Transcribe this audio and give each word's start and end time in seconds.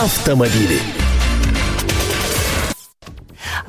автомобили. 0.00 0.99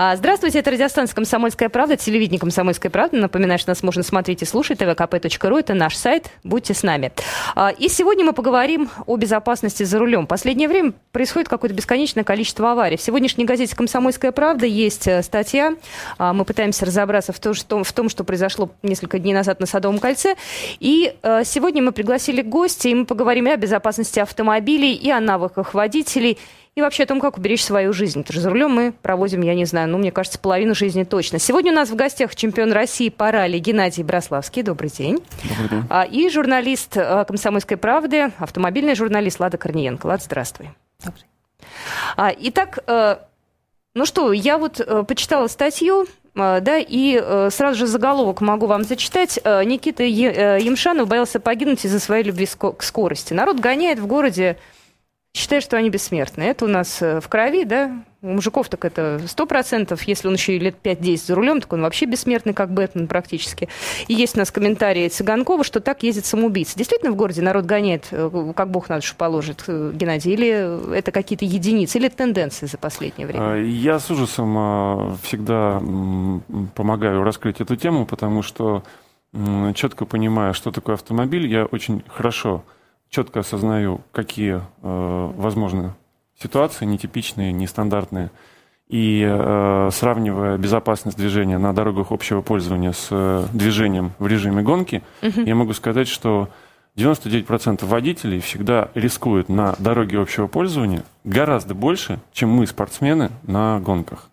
А, 0.04 0.16
здравствуйте, 0.16 0.58
это 0.58 0.72
радиостанция 0.72 1.14
«Комсомольская 1.14 1.70
правда», 1.70 1.96
телевидение 1.96 2.40
«Комсомольская 2.40 2.90
правда». 2.90 3.18
Напоминаю, 3.18 3.60
что 3.60 3.70
нас 3.70 3.84
можно 3.84 4.02
смотреть 4.02 4.42
и 4.42 4.46
слушать, 4.46 4.80
tvkp.ru, 4.82 5.60
это 5.60 5.76
наш 5.76 5.96
сайт, 5.96 6.32
будьте 6.44 6.74
с 6.74 6.82
нами. 6.82 7.12
А, 7.54 7.70
и 7.70 7.88
сегодня 7.88 8.26
мы 8.26 8.34
поговорим 8.34 8.90
о 9.06 9.16
безопасности 9.18 9.84
за 9.84 10.00
рулем. 10.00 10.26
Последнее 10.26 10.68
время 10.68 10.94
происходит 11.12 11.50
какое-то 11.50 11.76
бесконечное 11.76 12.24
количество 12.24 12.72
аварий. 12.72 12.98
В 12.98 13.02
сегодняшней 13.04 13.46
газете 13.46 13.76
«Комсомольская 13.76 14.32
правда» 14.32 14.66
есть 14.66 15.08
э, 15.08 15.22
статья, 15.22 15.76
а, 16.18 16.34
мы 16.34 16.46
пытаемся 16.46 16.88
разобраться 16.88 17.32
в 17.32 17.40
том, 17.40 17.84
в 17.84 17.94
том, 17.94 18.10
что 18.10 18.24
произошло 18.24 18.72
несколько 18.82 19.20
дней 19.20 19.36
назад 19.36 19.60
на 19.60 19.68
Садовом 19.68 20.00
кольце. 20.00 20.36
И 20.80 21.14
э, 21.22 21.44
сегодня 21.46 21.84
мы 21.84 21.92
пригласили 21.92 22.42
гостя, 22.42 22.90
и 22.90 22.96
мы 22.96 23.06
поговорим 23.06 23.46
и 23.46 23.52
о 23.52 23.56
безопасности 23.56 24.18
автомобилей, 24.18 24.96
и 24.96 25.12
о 25.12 25.20
навыках 25.20 25.76
водителей, 25.76 26.40
и 26.74 26.82
вообще 26.82 27.04
о 27.04 27.06
том, 27.06 27.20
как 27.20 27.38
уберечь 27.38 27.64
свою 27.64 27.92
жизнь. 27.92 28.22
Потому 28.22 28.34
что 28.34 28.42
за 28.42 28.50
рулем 28.50 28.72
мы 28.72 28.94
проводим, 28.94 29.42
я 29.42 29.56
не 29.56 29.66
знаю, 29.66 29.90
ну, 29.90 29.98
мне 29.98 30.12
кажется, 30.12 30.40
половину 30.40 30.74
жизни 30.74 31.04
точно. 31.04 31.38
Сегодня 31.38 31.72
у 31.72 31.76
нас 31.76 31.90
в 31.90 31.96
гостях 31.96 32.34
чемпион 32.36 32.72
России 32.72 33.10
по 33.10 33.30
ралли 33.30 33.58
Геннадий 33.58 34.04
Брославский. 34.04 34.64
Добрый 34.64 34.90
день. 34.90 35.20
Добрый 35.44 35.70
день. 35.70 35.84
А, 35.90 36.04
и 36.04 36.30
журналист 36.30 36.96
а, 36.96 37.26
«Комсомольской 37.26 37.76
правды», 37.76 38.32
автомобильный 38.38 38.96
журналист 38.96 39.40
Лада 39.42 39.58
Корниенко. 39.58 40.06
Лад, 40.06 40.24
здравствуй. 40.24 40.70
Добрый. 41.04 41.26
А, 42.16 42.34
итак, 42.40 42.80
а, 42.88 43.28
ну 43.94 44.06
что, 44.06 44.32
я 44.32 44.58
вот 44.58 44.80
а, 44.80 45.04
почитала 45.04 45.48
статью, 45.48 46.08
да, 46.34 46.78
и 46.78 47.50
сразу 47.52 47.80
же 47.80 47.88
заголовок 47.88 48.40
могу 48.40 48.66
вам 48.66 48.86
зачитать. 48.86 49.38
Никита 49.44 50.04
Емшанов 50.04 51.10
боялся 51.10 51.42
погибнуть 51.42 51.84
из-за 51.84 52.00
своей 52.00 52.24
любви 52.24 52.48
к 52.48 52.84
скорости. 52.84 53.34
Народ 53.34 53.60
гоняет 53.60 54.00
в 54.00 54.08
городе 54.08 54.58
считает, 55.34 55.64
что 55.64 55.78
они 55.78 55.90
бессмертны. 55.90 56.44
Это 56.44 56.66
у 56.66 56.68
нас 56.68 57.02
э, 57.02 57.22
в 57.22 57.30
крови, 57.30 57.64
да? 57.64 58.04
У 58.22 58.28
мужиков 58.28 58.68
так 58.68 58.84
это 58.84 59.20
сто 59.28 59.46
процентов. 59.46 60.04
Если 60.04 60.28
он 60.28 60.34
еще 60.34 60.58
и 60.58 60.60
лет 60.60 60.76
5-10 60.84 61.26
за 61.26 61.36
рулем, 61.36 61.62
так 61.62 61.72
он 61.72 61.82
вообще 61.82 62.06
бессмертный, 62.06 62.54
как 62.54 62.72
Бэтмен 62.72 63.08
практически. 63.08 63.70
И 64.08 64.14
есть 64.14 64.36
у 64.36 64.40
нас 64.40 64.52
комментарии 64.52 65.08
Цыганкова, 65.08 65.64
что 65.64 65.80
так 65.80 66.04
ездит 66.04 66.26
самоубийца. 66.26 66.78
Действительно 66.78 67.12
в 67.12 67.16
городе 67.16 67.42
народ 67.42 67.66
гоняет, 67.66 68.08
э, 68.12 68.52
как 68.56 68.72
бог 68.72 68.90
на 68.90 68.98
душу 68.98 69.16
положит, 69.18 69.64
э, 69.68 69.92
Геннадий? 69.96 70.34
Или 70.34 70.96
это 70.98 71.12
какие-то 71.14 71.46
единицы, 71.46 71.98
или 71.98 72.10
тенденции 72.10 72.66
за 72.66 72.78
последнее 72.78 73.26
время? 73.26 73.54
А, 73.54 73.56
я 73.58 74.00
с 74.00 74.12
ужасом 74.12 74.54
а, 74.58 75.18
всегда 75.24 75.82
помогаю 76.76 77.24
раскрыть 77.24 77.62
эту 77.62 77.78
тему, 77.78 78.06
потому 78.06 78.42
что 78.42 78.84
четко 79.76 80.04
понимая, 80.06 80.52
что 80.52 80.72
такое 80.72 80.96
автомобиль, 80.96 81.48
я 81.48 81.64
очень 81.64 82.04
хорошо 82.10 82.66
четко 83.12 83.42
осознаю, 83.42 84.02
какие 84.12 84.56
э, 84.56 84.62
возможны 84.82 85.94
ситуации 86.42 86.86
нетипичные, 86.86 87.52
нестандартные. 87.52 88.32
И 88.88 89.24
э, 89.26 89.90
сравнивая 89.94 90.58
безопасность 90.58 91.18
движения 91.18 91.58
на 91.58 91.74
дорогах 91.74 92.12
общего 92.12 92.42
пользования 92.42 92.92
с 92.94 93.08
э, 93.12 93.46
движением 93.54 94.12
в 94.18 94.28
режиме 94.28 94.64
гонки, 94.64 95.04
uh-huh. 95.22 95.46
я 95.46 95.56
могу 95.56 95.74
сказать, 95.74 96.08
что 96.08 96.50
99% 96.98 97.86
водителей 97.86 98.42
всегда 98.42 98.90
рискуют 98.96 99.48
на 99.48 99.76
дороге 99.80 100.20
общего 100.20 100.48
пользования 100.48 101.04
гораздо 101.24 101.74
больше, 101.74 102.20
чем 102.34 102.50
мы, 102.50 102.68
спортсмены, 102.68 103.32
на 103.44 103.80
гонках. 103.80 104.30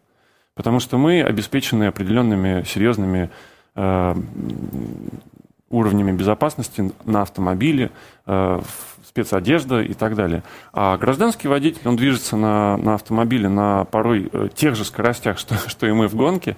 Потому 0.55 0.81
что 0.81 0.99
мы 0.99 1.23
обеспечены 1.23 1.85
определенными 1.85 2.65
серьезными 2.65 3.31
э, 3.77 4.15
уровнями 5.71 6.13
безопасности 6.13 6.93
на 7.05 7.23
автомобиле, 7.23 7.91
э, 8.27 8.61
спецодежда 9.07 9.81
и 9.81 9.95
так 9.95 10.15
далее. 10.15 10.43
А 10.73 10.97
гражданский 10.97 11.49
водитель, 11.49 11.87
он 11.87 11.97
движется 11.97 12.37
на, 12.37 12.77
на 12.77 12.95
автомобиле 12.95 13.49
на 13.49 13.85
порой 13.85 14.29
э, 14.33 14.49
тех 14.55 14.77
же 14.77 14.85
скоростях, 14.85 15.39
что, 15.41 15.57
что 15.69 15.87
и 15.87 15.93
мы 15.93 16.09
в 16.09 16.15
гонке, 16.15 16.57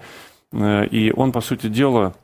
э, 0.53 0.87
и 0.87 1.13
он, 1.13 1.33
по 1.33 1.41
сути 1.41 1.69
дела, 1.69 2.15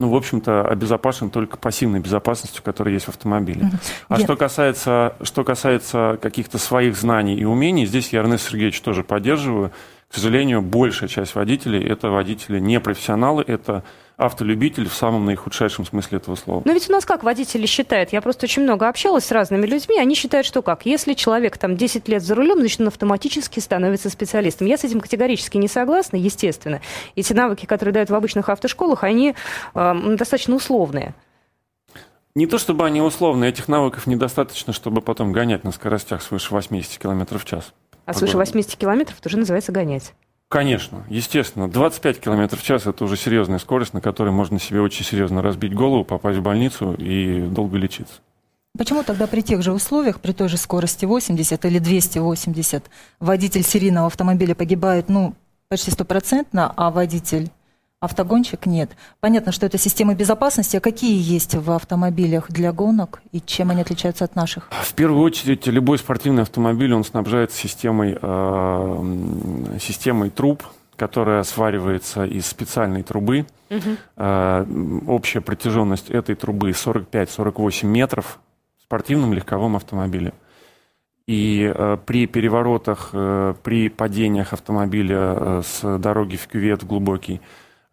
ну, 0.00 0.10
в 0.10 0.16
общем-то, 0.16 0.66
обезопасен 0.66 1.30
только 1.30 1.56
пассивной 1.56 2.00
безопасностью, 2.00 2.62
которая 2.64 2.94
есть 2.94 3.06
в 3.06 3.10
автомобиле. 3.10 3.70
А 4.08 4.18
что 4.18 4.36
касается, 4.36 5.14
что 5.22 5.44
касается 5.44 6.18
каких-то 6.20 6.58
своих 6.58 6.96
знаний 6.96 7.36
и 7.36 7.44
умений, 7.44 7.86
здесь 7.86 8.12
я 8.12 8.18
Эрнест 8.18 8.48
Сергеевич 8.48 8.80
тоже 8.80 9.04
поддерживаю. 9.04 9.70
К 10.14 10.16
сожалению, 10.16 10.62
большая 10.62 11.08
часть 11.08 11.34
водителей– 11.34 11.84
это 11.88 12.08
водители 12.08 12.60
не 12.60 12.78
профессионалы, 12.78 13.42
это 13.44 13.82
автолюбитель 14.16 14.88
в 14.88 14.94
самом 14.94 15.24
наихудшайшем 15.24 15.84
смысле 15.84 16.18
этого 16.18 16.36
слова. 16.36 16.62
Но 16.64 16.72
ведь 16.72 16.88
у 16.88 16.92
нас 16.92 17.04
как 17.04 17.24
водители 17.24 17.66
считают, 17.66 18.12
я 18.12 18.20
просто 18.20 18.46
очень 18.46 18.62
много 18.62 18.88
общалась 18.88 19.24
с 19.24 19.32
разными 19.32 19.66
людьми, 19.66 19.98
они 19.98 20.14
считают, 20.14 20.46
что 20.46 20.62
как, 20.62 20.86
если 20.86 21.14
человек 21.14 21.58
там 21.58 21.76
10 21.76 22.06
лет 22.06 22.22
за 22.22 22.36
рулем, 22.36 22.60
значит 22.60 22.80
он 22.80 22.86
автоматически 22.86 23.58
становится 23.58 24.08
специалистом. 24.08 24.68
Я 24.68 24.78
с 24.78 24.84
этим 24.84 25.00
категорически 25.00 25.56
не 25.56 25.66
согласна, 25.66 26.14
естественно. 26.16 26.80
Эти 27.16 27.32
навыки, 27.32 27.66
которые 27.66 27.92
дают 27.92 28.10
в 28.10 28.14
обычных 28.14 28.48
автошколах, 28.50 29.02
они 29.02 29.34
э, 29.74 30.14
достаточно 30.16 30.54
условные. 30.54 31.16
Не 32.36 32.46
то 32.46 32.58
чтобы 32.58 32.84
они 32.86 33.00
условные, 33.00 33.50
этих 33.50 33.66
навыков 33.66 34.06
недостаточно, 34.06 34.72
чтобы 34.72 35.02
потом 35.02 35.32
гонять 35.32 35.64
на 35.64 35.72
скоростях 35.72 36.22
свыше 36.22 36.52
80 36.52 36.98
км 36.98 37.38
в 37.38 37.44
час. 37.44 37.72
А 38.06 38.14
свыше 38.14 38.36
80 38.36 38.76
километров 38.76 39.20
тоже 39.20 39.38
называется 39.38 39.72
гонять. 39.72 40.12
Конечно, 40.48 41.04
естественно. 41.08 41.68
25 41.68 42.20
км 42.20 42.56
в 42.56 42.62
час– 42.62 42.86
это 42.86 43.04
уже 43.04 43.16
серьезная 43.16 43.58
скорость, 43.58 43.94
на 43.94 44.00
которой 44.00 44.30
можно 44.30 44.60
себе 44.60 44.80
очень 44.80 45.04
серьезно 45.04 45.42
разбить 45.42 45.74
голову, 45.74 46.04
попасть 46.04 46.38
в 46.38 46.42
больницу 46.42 46.94
и 46.94 47.40
долго 47.40 47.76
лечиться. 47.76 48.14
Почему 48.76 49.04
тогда 49.04 49.26
при 49.26 49.40
тех 49.40 49.62
же 49.62 49.72
условиях, 49.72 50.20
при 50.20 50.32
той 50.32 50.48
же 50.48 50.56
скорости 50.56 51.04
80 51.04 51.64
или 51.64 51.78
280, 51.78 52.84
водитель 53.20 53.62
серийного 53.62 54.08
автомобиля 54.08 54.54
погибает, 54.54 55.08
ну, 55.08 55.34
почти 55.68 55.90
стопроцентно, 55.90 56.72
а 56.76 56.90
водитель 56.90 57.50
автогонщик 58.04 58.66
нет. 58.66 58.90
Понятно, 59.20 59.52
что 59.52 59.66
это 59.66 59.78
системы 59.78 60.14
безопасности. 60.14 60.76
А 60.76 60.80
какие 60.80 61.20
есть 61.20 61.54
в 61.54 61.70
автомобилях 61.70 62.50
для 62.50 62.72
гонок 62.72 63.22
и 63.32 63.40
чем 63.40 63.70
они 63.70 63.82
отличаются 63.82 64.24
от 64.24 64.36
наших? 64.36 64.68
В 64.70 64.94
первую 64.94 65.22
очередь, 65.22 65.66
любой 65.66 65.98
спортивный 65.98 66.42
автомобиль, 66.42 66.92
он 66.92 67.04
снабжается 67.04 67.56
системой, 67.56 68.16
э, 68.20 69.78
системой 69.80 70.30
труб, 70.30 70.62
которая 70.96 71.42
сваривается 71.42 72.24
из 72.24 72.46
специальной 72.46 73.02
трубы. 73.02 73.46
Угу. 73.70 73.96
Э, 74.16 74.66
общая 75.06 75.40
протяженность 75.40 76.10
этой 76.10 76.34
трубы 76.34 76.70
45-48 76.70 77.86
метров 77.86 78.38
в 78.78 78.82
спортивном 78.82 79.32
легковом 79.32 79.76
автомобиле. 79.76 80.32
И 81.26 81.72
э, 81.74 81.96
при 82.04 82.26
переворотах, 82.26 83.10
э, 83.14 83.54
при 83.62 83.88
падениях 83.88 84.52
автомобиля 84.52 85.16
э, 85.18 85.62
с 85.64 85.98
дороги 85.98 86.36
в 86.36 86.46
кювет 86.46 86.84
глубокий, 86.84 87.40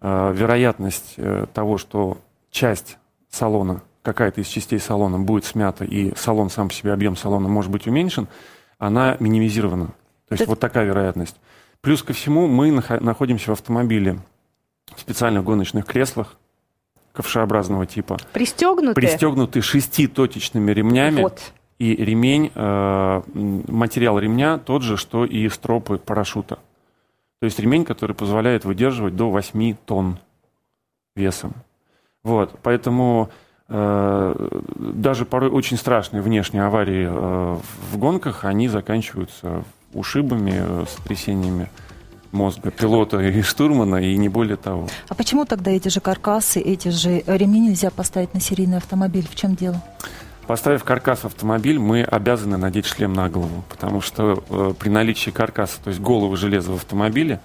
вероятность 0.01 1.13
э, 1.17 1.45
того, 1.53 1.77
что 1.77 2.17
часть 2.49 2.97
салона, 3.29 3.81
какая-то 4.01 4.41
из 4.41 4.47
частей 4.47 4.79
салона 4.79 5.19
будет 5.19 5.45
смята, 5.45 5.85
и 5.85 6.15
салон 6.15 6.49
сам 6.49 6.69
по 6.69 6.73
себе, 6.73 6.93
объем 6.93 7.15
салона 7.15 7.47
может 7.47 7.71
быть 7.71 7.87
уменьшен, 7.87 8.27
она 8.77 9.15
минимизирована. 9.19 9.87
То 10.27 10.33
есть 10.33 10.41
Это... 10.43 10.51
вот 10.51 10.59
такая 10.59 10.85
вероятность. 10.85 11.35
Плюс 11.81 12.03
ко 12.03 12.13
всему 12.13 12.47
мы 12.47 12.71
находимся 12.71 13.49
в 13.49 13.53
автомобиле 13.53 14.19
в 14.95 14.99
специальных 14.99 15.43
гоночных 15.43 15.85
креслах 15.85 16.37
ковшеобразного 17.13 17.85
типа. 17.85 18.17
Пристегнуты? 18.33 18.93
Пристегнуты 18.93 19.61
шеститочечными 19.61 20.71
ремнями. 20.71 21.21
Вот. 21.21 21.53
И 21.79 21.95
ремень, 21.95 22.51
э, 22.53 23.21
материал 23.33 24.19
ремня 24.19 24.59
тот 24.59 24.83
же, 24.83 24.97
что 24.97 25.25
и 25.25 25.49
стропы 25.49 25.97
парашюта. 25.97 26.59
То 27.41 27.45
есть 27.45 27.59
ремень, 27.59 27.85
который 27.85 28.15
позволяет 28.15 28.65
выдерживать 28.65 29.15
до 29.15 29.31
8 29.31 29.75
тонн 29.85 30.19
весом. 31.15 31.53
Вот, 32.23 32.59
поэтому 32.61 33.31
э, 33.67 34.49
даже 34.75 35.25
порой 35.25 35.49
очень 35.49 35.75
страшные 35.77 36.21
внешние 36.21 36.63
аварии 36.63 37.07
э, 37.09 37.57
в 37.91 37.97
гонках, 37.97 38.45
они 38.45 38.67
заканчиваются 38.67 39.63
ушибами, 39.91 40.53
э, 40.53 40.85
сотрясениями 40.87 41.67
мозга 42.31 42.69
пилота 42.69 43.19
и 43.19 43.41
штурмана, 43.41 43.95
и 43.95 44.15
не 44.17 44.29
более 44.29 44.57
того. 44.57 44.87
А 45.09 45.15
почему 45.15 45.45
тогда 45.45 45.71
эти 45.71 45.87
же 45.87 45.99
каркасы, 45.99 46.59
эти 46.59 46.89
же 46.89 47.23
ремни 47.25 47.59
нельзя 47.59 47.89
поставить 47.89 48.35
на 48.35 48.39
серийный 48.39 48.77
автомобиль? 48.77 49.27
В 49.27 49.33
чем 49.35 49.55
дело? 49.55 49.81
Поставив 50.47 50.83
каркас 50.83 51.19
в 51.19 51.25
автомобиль, 51.25 51.79
мы 51.79 52.03
обязаны 52.03 52.57
надеть 52.57 52.85
шлем 52.85 53.13
на 53.13 53.29
голову, 53.29 53.63
потому 53.69 54.01
что 54.01 54.43
э, 54.49 54.73
при 54.77 54.89
наличии 54.89 55.29
каркаса, 55.29 55.79
то 55.83 55.89
есть 55.89 56.01
головы 56.01 56.35
железа 56.35 56.71
в 56.71 56.75
автомобиле, 56.75 57.39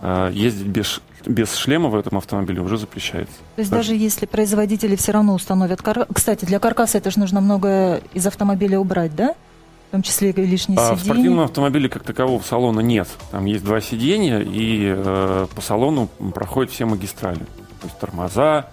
э, 0.00 0.30
ездить 0.32 0.66
без, 0.66 1.00
без 1.26 1.54
шлема 1.54 1.88
в 1.88 1.96
этом 1.96 2.18
автомобиле 2.18 2.60
уже 2.60 2.76
запрещается. 2.76 3.34
То 3.56 3.60
есть 3.60 3.70
даже, 3.70 3.90
даже 3.92 4.02
если 4.02 4.26
производители 4.26 4.96
все 4.96 5.12
равно 5.12 5.34
установят 5.34 5.82
каркас... 5.82 6.06
Кстати, 6.12 6.44
для 6.44 6.58
каркаса 6.58 6.98
это 6.98 7.10
же 7.10 7.18
нужно 7.18 7.40
многое 7.40 8.02
из 8.12 8.26
автомобиля 8.26 8.78
убрать, 8.78 9.16
да? 9.16 9.34
В 9.88 9.92
том 9.92 10.02
числе 10.02 10.30
и 10.30 10.46
лишние 10.46 10.78
а 10.78 10.82
сиденья. 10.82 10.96
В 10.96 11.04
спортивном 11.04 11.44
автомобиле 11.44 11.88
как 11.88 12.02
такового 12.02 12.42
салона 12.42 12.80
нет. 12.80 13.08
Там 13.30 13.44
есть 13.46 13.64
два 13.64 13.80
сиденья, 13.80 14.38
и 14.38 14.94
э, 14.96 15.46
по 15.54 15.60
салону 15.60 16.08
проходят 16.34 16.72
все 16.72 16.84
магистрали. 16.84 17.40
То 17.80 17.86
есть 17.88 17.98
тормоза, 17.98 18.70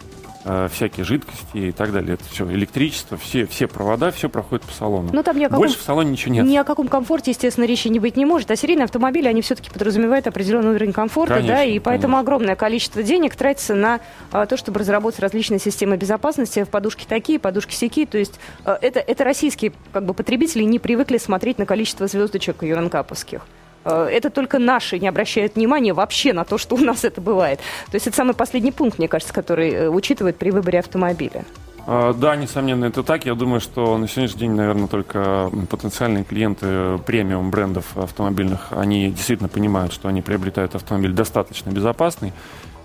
всякие 0.72 1.06
жидкости 1.06 1.58
и 1.58 1.72
так 1.72 1.92
далее. 1.92 2.14
Это 2.14 2.24
все 2.26 2.50
электричество, 2.52 3.18
все, 3.18 3.46
все 3.46 3.68
провода, 3.68 4.12
все 4.12 4.30
проходит 4.30 4.66
по 4.66 4.74
салону. 4.74 5.10
Ну, 5.12 5.24
там 5.24 5.38
ни 5.38 5.44
о 5.44 5.50
каком, 5.50 5.60
Больше 5.60 5.78
в 5.78 5.82
салоне 5.82 6.12
ничего 6.12 6.34
нет. 6.34 6.46
Ни 6.46 6.56
о 6.56 6.64
каком 6.64 6.88
комфорте, 6.88 7.32
естественно, 7.32 7.66
речи 7.66 7.88
не 7.88 8.00
быть 8.00 8.16
не 8.16 8.26
может. 8.26 8.50
А 8.52 8.56
серийные 8.56 8.86
автомобили, 8.86 9.28
они 9.28 9.42
все-таки 9.42 9.70
подразумевают 9.70 10.28
определенный 10.28 10.76
уровень 10.76 10.94
комфорта, 10.94 11.36
Конечно, 11.36 11.56
да, 11.56 11.64
и 11.64 11.80
поэтому 11.80 12.14
конечно. 12.14 12.20
огромное 12.20 12.56
количество 12.56 13.04
денег 13.04 13.36
тратится 13.36 13.76
на 13.76 14.00
а, 14.32 14.46
то, 14.46 14.58
чтобы 14.58 14.80
разработать 14.80 15.20
различные 15.20 15.60
системы 15.60 15.98
безопасности, 15.98 16.64
подушки 16.64 17.06
такие, 17.08 17.40
подушки 17.40 17.74
сякие. 17.74 18.06
То 18.06 18.18
есть 18.18 18.40
а, 18.66 18.78
это, 18.82 19.00
это 19.00 19.24
российские 19.24 19.74
как 19.92 20.06
бы, 20.06 20.14
потребители 20.14 20.64
не 20.64 20.80
привыкли 20.80 21.18
смотреть 21.18 21.58
на 21.58 21.66
количество 21.66 22.08
звездочек 22.08 22.64
юренкаповских. 22.64 23.42
А, 23.84 24.08
Это 24.08 24.30
только 24.30 24.60
наши 24.60 25.00
не 25.00 25.08
обращают 25.08 25.56
внимания 25.56 25.94
вообще 25.94 26.34
на 26.34 26.44
то, 26.44 26.58
что 26.58 26.76
у 26.76 26.80
нас 26.80 27.04
это 27.04 27.22
бывает. 27.22 27.60
То 27.92 27.96
есть 27.96 28.08
это 28.08 28.16
самый 28.16 28.34
последний 28.34 28.72
пункт, 28.72 29.00
мне 29.00 29.08
кажется, 29.08 29.34
который 29.34 29.72
э, 29.72 29.90
учитывают 29.90 30.38
при 30.38 30.52
выборе 30.52 30.80
автомобиля. 30.80 31.46
А, 31.88 32.14
Да, 32.14 32.36
несомненно, 32.36 32.86
это 32.86 33.04
так. 33.04 33.26
Я 33.26 33.36
думаю, 33.36 33.62
что 33.62 33.98
на 33.98 34.08
сегодняшний 34.08 34.42
день, 34.42 34.52
наверное, 34.52 34.88
только 34.88 35.50
потенциальные 35.70 36.24
клиенты 36.24 36.98
премиум 37.06 37.52
брендов 37.52 37.98
автомобильных, 37.98 38.68
они 38.72 39.10
действительно 39.10 39.50
понимают, 39.50 39.94
что 39.94 40.08
они 40.08 40.22
приобретают 40.22 40.76
автомобиль 40.76 41.14
достаточно 41.14 41.72
безопасный, 41.72 42.34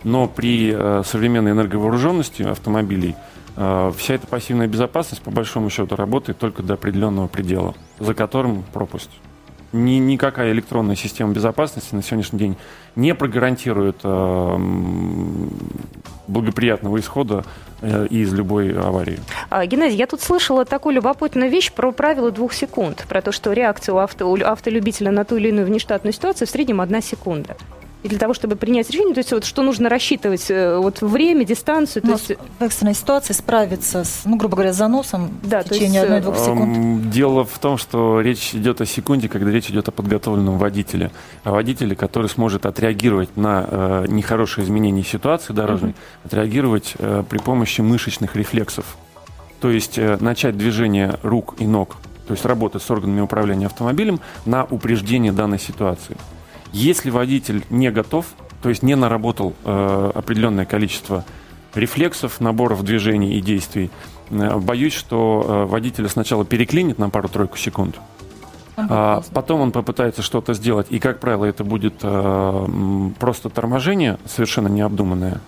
но 0.04 0.28
при 0.28 0.72
э, 0.74 1.02
современной 1.04 1.52
энерговооруженности 1.52 2.42
автомобилей 2.42 3.16
э, 3.56 3.92
вся 3.96 4.14
эта 4.14 4.26
пассивная 4.26 4.68
безопасность, 4.68 5.22
по 5.22 5.30
большому 5.30 5.70
счету, 5.70 5.96
работает 5.96 6.38
только 6.38 6.62
до 6.62 6.74
определенного 6.74 7.26
предела, 7.26 7.74
за 7.98 8.14
которым 8.14 8.64
пропасть. 8.72 9.10
Ни, 9.74 9.98
никакая 9.98 10.52
электронная 10.52 10.94
система 10.94 11.32
безопасности 11.32 11.96
на 11.96 12.02
сегодняшний 12.02 12.38
день 12.38 12.56
не 12.94 13.12
прогарантирует 13.12 13.96
э, 14.04 14.58
благоприятного 16.28 17.00
исхода 17.00 17.44
э, 17.80 18.06
из 18.06 18.32
любой 18.32 18.72
аварии. 18.72 19.18
А, 19.50 19.66
Геннадий, 19.66 19.96
я 19.96 20.06
тут 20.06 20.20
слышала 20.20 20.64
такую 20.64 20.94
любопытную 20.94 21.50
вещь 21.50 21.72
про 21.72 21.90
правило 21.90 22.30
двух 22.30 22.52
секунд, 22.52 23.04
про 23.08 23.20
то, 23.20 23.32
что 23.32 23.52
реакция 23.52 23.96
у, 23.96 23.98
авто, 23.98 24.30
у 24.30 24.40
автолюбителя 24.40 25.10
на 25.10 25.24
ту 25.24 25.38
или 25.38 25.48
иную 25.48 25.66
внештатную 25.66 26.12
ситуацию 26.12 26.46
в 26.46 26.50
среднем 26.52 26.80
одна 26.80 27.00
секунда. 27.00 27.56
И 28.04 28.08
для 28.08 28.18
того, 28.18 28.34
чтобы 28.34 28.56
принять 28.56 28.90
решение, 28.90 29.14
то 29.14 29.20
есть 29.20 29.32
вот 29.32 29.44
что 29.44 29.62
нужно 29.62 29.88
рассчитывать, 29.88 30.50
э, 30.50 30.76
вот 30.76 31.00
время, 31.00 31.46
дистанцию, 31.46 32.02
то 32.02 32.12
есть... 32.12 32.32
в 32.58 32.62
экстренной 32.62 32.94
ситуации 32.94 33.32
справиться 33.32 34.04
с, 34.04 34.22
ну, 34.26 34.36
грубо 34.36 34.56
говоря, 34.56 34.74
с 34.74 34.76
заносом 34.76 35.30
Да, 35.42 35.62
в 35.62 35.64
течение 35.64 35.86
есть, 35.86 35.96
э, 35.96 36.02
одной-двух 36.02 36.36
секунд. 36.36 36.76
Эм, 36.76 37.10
Дело 37.10 37.44
в 37.46 37.58
том, 37.58 37.78
что 37.78 38.20
речь 38.20 38.54
идет 38.54 38.82
о 38.82 38.86
секунде, 38.86 39.30
когда 39.30 39.50
речь 39.50 39.70
идет 39.70 39.88
о 39.88 39.90
подготовленном 39.90 40.58
водителе. 40.58 41.12
О 41.44 41.52
водителе, 41.52 41.96
который 41.96 42.28
сможет 42.28 42.66
отреагировать 42.66 43.38
на 43.38 43.66
э, 43.66 44.04
нехорошие 44.08 44.66
изменения 44.66 45.02
ситуации 45.02 45.54
дорожной, 45.54 45.94
отреагировать 46.24 46.96
э, 46.98 47.24
при 47.26 47.38
помощи 47.38 47.80
мышечных 47.80 48.36
рефлексов. 48.36 48.98
То 49.60 49.70
есть 49.70 49.96
э, 49.96 50.18
начать 50.20 50.58
движение 50.58 51.18
рук 51.22 51.54
и 51.58 51.66
ног, 51.66 51.96
то 52.26 52.34
есть 52.34 52.44
работать 52.44 52.82
с 52.82 52.90
органами 52.90 53.22
управления 53.22 53.64
автомобилем 53.64 54.20
на 54.44 54.64
упреждение 54.64 55.32
данной 55.32 55.58
ситуации. 55.58 56.18
Если 56.74 57.10
водитель 57.10 57.64
не 57.70 57.92
готов, 57.92 58.26
то 58.60 58.68
есть 58.68 58.82
не 58.82 58.96
наработал 58.96 59.54
э, 59.64 60.10
определенное 60.12 60.64
количество 60.64 61.24
рефлексов, 61.72 62.40
наборов 62.40 62.82
движений 62.82 63.38
и 63.38 63.40
действий, 63.40 63.92
э, 64.30 64.58
боюсь, 64.58 64.92
что 64.92 65.44
э, 65.46 65.64
водителя 65.70 66.08
сначала 66.08 66.44
переклинит 66.44 66.98
на 66.98 67.10
пару-тройку 67.10 67.56
секунд, 67.58 68.00
а 68.76 69.22
потом 69.32 69.60
он 69.60 69.70
попытается 69.70 70.20
что-то 70.22 70.52
сделать, 70.52 70.88
и, 70.90 70.98
как 70.98 71.20
правило, 71.20 71.44
это 71.44 71.62
будет 71.62 72.00
э, 72.02 72.66
просто 73.20 73.50
торможение, 73.50 74.18
совершенно 74.26 74.66
необдуманное, 74.66 75.40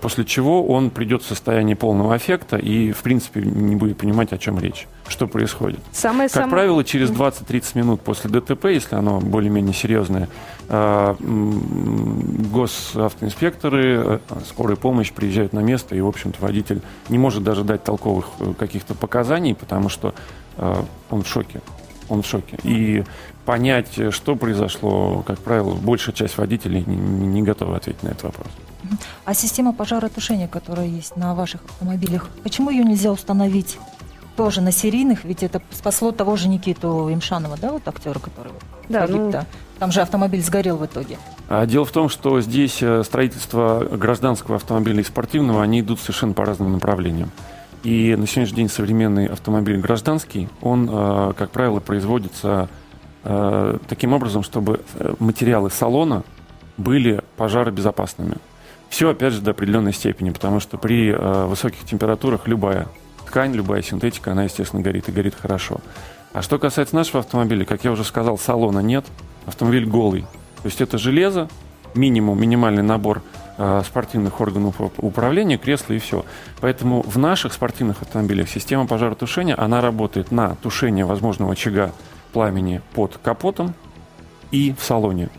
после 0.00 0.24
чего 0.24 0.66
он 0.66 0.90
придет 0.90 1.22
в 1.22 1.26
состояние 1.26 1.76
полного 1.76 2.14
аффекта 2.14 2.56
и, 2.56 2.92
в 2.92 3.02
принципе, 3.02 3.42
не 3.42 3.76
будет 3.76 3.98
понимать, 3.98 4.32
о 4.32 4.38
чем 4.38 4.58
речь, 4.58 4.86
что 5.08 5.26
происходит. 5.26 5.80
Самое, 5.92 6.28
Как 6.28 6.34
самое... 6.34 6.50
правило, 6.50 6.84
через 6.84 7.10
20-30 7.10 7.62
минут 7.78 8.00
после 8.00 8.30
ДТП, 8.30 8.66
если 8.66 8.94
оно 8.94 9.20
более-менее 9.20 9.74
серьезное, 9.74 10.28
м, 10.68 12.48
госавтоинспекторы, 12.52 14.02
э, 14.04 14.18
скорая 14.48 14.76
помощь 14.76 15.12
приезжают 15.12 15.52
на 15.52 15.60
место, 15.60 15.94
и, 15.94 16.00
в 16.00 16.06
общем-то, 16.06 16.40
водитель 16.42 16.80
не 17.08 17.18
может 17.18 17.42
даже 17.42 17.64
дать 17.64 17.82
толковых 17.84 18.26
э, 18.40 18.52
каких-то 18.58 18.94
показаний, 18.94 19.54
потому 19.54 19.88
что 19.88 20.14
э, 20.56 20.74
он 21.10 21.22
в 21.22 21.28
шоке. 21.28 21.60
Он 22.08 22.22
в 22.22 22.26
шоке. 22.26 22.56
И 22.62 23.04
понять, 23.44 23.98
что 24.10 24.36
произошло, 24.36 25.22
как 25.26 25.38
правило, 25.40 25.74
большая 25.74 26.14
часть 26.14 26.38
водителей 26.38 26.84
не- 26.86 26.96
не 26.96 27.42
готова 27.42 27.76
ответить 27.76 28.02
на 28.02 28.08
этот 28.08 28.24
вопрос. 28.24 28.48
А 29.24 29.34
система 29.34 29.72
пожаротушения, 29.72 30.48
которая 30.48 30.86
есть 30.86 31.16
на 31.16 31.34
ваших 31.34 31.64
автомобилях, 31.64 32.28
почему 32.42 32.70
ее 32.70 32.84
нельзя 32.84 33.10
установить 33.10 33.78
тоже 34.36 34.60
на 34.60 34.72
серийных? 34.72 35.24
Ведь 35.24 35.42
это 35.42 35.62
спасло 35.70 36.12
того 36.12 36.36
же 36.36 36.48
Никиту 36.48 37.12
Имшанова, 37.12 37.56
да, 37.60 37.72
вот 37.72 37.86
актера, 37.88 38.18
который 38.18 38.52
Да, 38.88 39.06
ну. 39.08 39.32
Там 39.78 39.92
же 39.92 40.00
автомобиль 40.00 40.42
сгорел 40.42 40.76
в 40.78 40.86
итоге. 40.86 41.18
А 41.48 41.66
Дело 41.66 41.84
в 41.84 41.90
том, 41.90 42.08
что 42.08 42.40
здесь 42.40 42.78
э, 42.82 43.02
строительство 43.04 43.86
гражданского 43.92 44.56
автомобиля 44.56 45.00
и 45.00 45.04
спортивного, 45.04 45.62
они 45.62 45.80
идут 45.80 46.00
совершенно 46.00 46.32
по 46.32 46.44
разным 46.44 46.72
направлениям. 46.72 47.30
И 47.82 48.16
на 48.16 48.26
сегодняшний 48.26 48.56
день 48.56 48.68
современный 48.70 49.26
автомобиль 49.26 49.78
гражданский, 49.78 50.48
он, 50.62 50.88
э, 50.90 51.32
как 51.36 51.50
правило, 51.50 51.80
производится 51.80 52.68
э, 53.24 53.78
таким 53.86 54.14
образом, 54.14 54.42
чтобы 54.42 54.80
материалы 55.18 55.70
салона 55.70 56.22
были 56.78 57.22
пожаробезопасными. 57.36 58.36
Все, 58.88 59.10
опять 59.10 59.32
же, 59.32 59.40
до 59.40 59.50
определенной 59.50 59.92
степени, 59.92 60.30
потому 60.30 60.60
что 60.60 60.78
при 60.78 61.10
э, 61.10 61.46
высоких 61.46 61.84
температурах 61.84 62.46
любая 62.46 62.86
ткань, 63.26 63.52
любая 63.54 63.82
синтетика, 63.82 64.32
она, 64.32 64.44
естественно, 64.44 64.82
горит 64.82 65.08
и 65.08 65.12
горит 65.12 65.34
хорошо. 65.34 65.80
А 66.32 66.42
что 66.42 66.58
касается 66.58 66.94
нашего 66.94 67.20
автомобиля, 67.20 67.64
как 67.64 67.84
я 67.84 67.92
уже 67.92 68.04
сказал, 68.04 68.38
салона 68.38 68.80
нет, 68.80 69.04
автомобиль 69.46 69.86
голый. 69.86 70.22
То 70.22 70.66
есть 70.66 70.80
это 70.80 70.98
железо, 70.98 71.48
минимум, 71.94 72.40
минимальный 72.40 72.82
набор 72.82 73.22
э, 73.58 73.82
спортивных 73.84 74.40
органов 74.40 74.80
уп- 74.80 74.94
управления, 74.98 75.58
кресла 75.58 75.94
и 75.94 75.98
все. 75.98 76.24
Поэтому 76.60 77.02
в 77.02 77.18
наших 77.18 77.52
спортивных 77.52 78.02
автомобилях 78.02 78.48
система 78.48 78.86
пожаротушения, 78.86 79.58
она 79.58 79.80
работает 79.80 80.30
на 80.30 80.54
тушение 80.56 81.04
возможного 81.04 81.52
очага 81.52 81.92
пламени 82.32 82.82
под 82.94 83.18
капотом 83.22 83.74
и 84.50 84.74
в 84.78 84.84
салоне. 84.84 85.30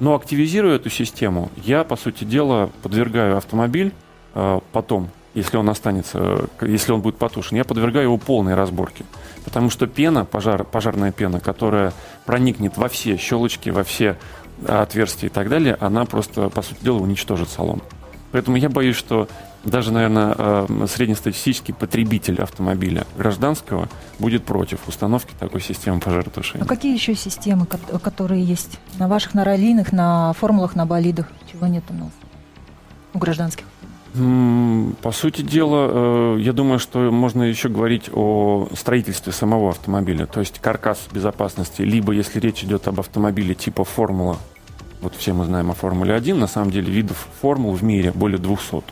Но 0.00 0.14
активизируя 0.14 0.76
эту 0.76 0.88
систему, 0.88 1.50
я, 1.56 1.84
по 1.84 1.96
сути 1.96 2.24
дела, 2.24 2.70
подвергаю 2.82 3.36
автомобиль 3.36 3.92
э, 4.34 4.60
потом, 4.72 5.10
если 5.34 5.58
он 5.58 5.68
останется, 5.68 6.48
э, 6.60 6.66
если 6.66 6.92
он 6.92 7.02
будет 7.02 7.16
потушен, 7.16 7.58
я 7.58 7.64
подвергаю 7.64 8.04
его 8.04 8.16
полной 8.16 8.54
разборке. 8.54 9.04
Потому 9.44 9.68
что 9.68 9.86
пена, 9.86 10.24
пожар, 10.24 10.64
пожарная 10.64 11.12
пена, 11.12 11.38
которая 11.38 11.92
проникнет 12.24 12.78
во 12.78 12.88
все 12.88 13.18
щелочки, 13.18 13.68
во 13.68 13.84
все 13.84 14.16
э, 14.62 14.74
отверстия 14.74 15.28
и 15.28 15.32
так 15.32 15.50
далее, 15.50 15.76
она 15.80 16.06
просто, 16.06 16.48
по 16.48 16.62
сути 16.62 16.82
дела, 16.82 16.98
уничтожит 16.98 17.50
салон. 17.50 17.82
Поэтому 18.32 18.56
я 18.56 18.70
боюсь, 18.70 18.96
что 18.96 19.28
даже, 19.64 19.92
наверное, 19.92 20.34
э, 20.36 20.86
среднестатистический 20.88 21.72
потребитель 21.72 22.40
автомобиля 22.40 23.06
гражданского 23.16 23.88
будет 24.18 24.44
против 24.44 24.88
установки 24.88 25.34
такой 25.38 25.60
системы 25.60 26.00
пожаротушения. 26.00 26.64
А 26.64 26.68
какие 26.68 26.94
еще 26.94 27.14
системы, 27.14 27.66
ко- 27.66 27.98
которые 27.98 28.42
есть 28.42 28.78
на 28.98 29.06
ваших, 29.08 29.34
на 29.34 29.44
раллиных, 29.44 29.92
на 29.92 30.32
формулах, 30.32 30.74
на 30.74 30.86
болидах? 30.86 31.28
Чего 31.52 31.66
нет 31.66 31.84
у 31.90 31.94
нас? 31.94 32.10
У 33.12 33.18
гражданских. 33.18 33.64
По 35.02 35.12
сути 35.12 35.42
дела, 35.42 36.36
э, 36.36 36.40
я 36.40 36.52
думаю, 36.52 36.80
что 36.80 37.10
можно 37.12 37.44
еще 37.44 37.68
говорить 37.68 38.10
о 38.12 38.68
строительстве 38.76 39.32
самого 39.32 39.70
автомобиля, 39.70 40.26
то 40.26 40.40
есть 40.40 40.58
каркас 40.58 40.98
безопасности, 41.12 41.82
либо 41.82 42.12
если 42.12 42.40
речь 42.40 42.64
идет 42.64 42.88
об 42.88 42.98
автомобиле 42.98 43.54
типа 43.54 43.84
Формула, 43.84 44.38
вот 45.00 45.14
все 45.14 45.32
мы 45.32 45.44
знаем 45.44 45.70
о 45.70 45.74
Формуле 45.74 46.14
1, 46.14 46.38
на 46.38 46.48
самом 46.48 46.72
деле 46.72 46.90
видов 46.92 47.28
формул 47.40 47.72
в 47.72 47.84
мире 47.84 48.10
более 48.12 48.38
200. 48.38 48.82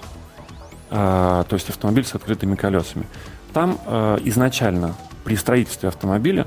А, 0.90 1.44
То 1.44 1.54
есть 1.54 1.68
автомобиль 1.70 2.04
с 2.04 2.14
открытыми 2.14 2.54
колесами. 2.54 3.06
Там 3.52 3.78
э, 3.86 4.18
изначально 4.24 4.94
при 5.24 5.36
строительстве 5.36 5.88
автомобиля 5.88 6.46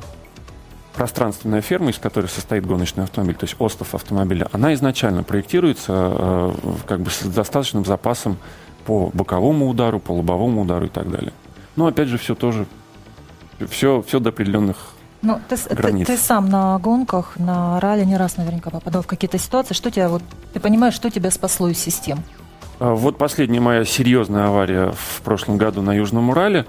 пространственная 0.94 1.62
ферма, 1.62 1.90
из 1.92 1.98
которой 1.98 2.28
состоит 2.28 2.66
гоночный 2.66 3.04
автомобиль, 3.04 3.36
то 3.36 3.46
есть 3.46 3.56
остов 3.60 3.96
автомобиля, 3.96 4.48
она 4.52 4.74
изначально 4.74 5.24
проектируется 5.24 5.94
в- 5.94 6.84
как 6.86 7.00
бы 7.02 7.10
с 7.10 7.22
достаточным 7.24 7.86
запасом 7.86 8.38
по 8.86 9.10
боковому 9.14 9.70
удару, 9.70 10.00
по 10.00 10.12
лобовому 10.12 10.62
удару 10.62 10.88
и 10.88 10.90
так 10.90 11.10
далее. 11.10 11.32
Но 11.76 11.88
опять 11.88 12.08
же, 12.10 12.18
все 12.18 12.36
тоже, 12.36 12.66
все, 13.70 14.04
все 14.06 14.20
до 14.20 14.30
определенных 14.30 14.94
Ну, 15.22 15.40
ты, 15.48 15.56
с- 15.56 15.62
ты- 15.64 15.76
границ. 15.76 16.08
ты 16.08 16.18
сам 16.18 16.50
на 16.50 16.78
гонках, 16.80 17.38
на 17.40 17.80
ралли 17.80 18.04
не 18.04 18.18
раз 18.18 18.36
наверняка 18.38 18.70
попадал 18.70 19.02
в 19.04 19.08
какие-то 19.08 19.38
ситуации. 19.38 19.74
Что 19.74 19.92
тебя 19.92 20.10
вот, 20.10 20.24
ты 20.54 20.60
понимаешь, 20.60 20.94
что 20.94 21.10
тебя 21.10 21.32
спасло 21.32 21.70
из 21.70 21.78
систем? 21.80 22.20
А, 22.82 22.96
Вот 22.96 23.18
последняя 23.18 23.60
моя 23.60 23.86
серьезная 23.86 24.48
авария 24.48 24.92
в 24.92 25.22
прошлом 25.22 25.58
году 25.58 25.82
на 25.84 25.94
Южном 25.94 26.32
Урале. 26.32 26.66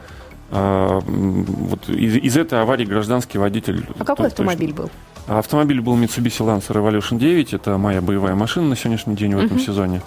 А, 0.51 1.01
Вот 1.01 1.89
из, 1.89 2.17
из 2.17 2.37
этой 2.37 2.61
аварии 2.61 2.85
гражданский 2.85 3.39
водитель... 3.39 3.87
А 3.99 4.05
какой 4.05 4.27
точно- 4.27 4.27
автомобиль 4.27 4.75
был? 4.75 4.91
Автомобиль 5.27 5.81
был 5.81 5.97
Mitsubishi 5.97 6.45
Lancer 6.45 6.73
Evolution 6.75 7.17
9. 7.19 7.55
Это 7.55 7.79
моя 7.79 8.03
боевая 8.03 8.35
машина 8.35 8.69
на 8.69 8.77
сегодняшний 8.77 9.15
день 9.17 9.35
в 9.35 9.39
этом 9.39 9.57
Мгм. 9.57 9.61
сезоне. 9.67 10.03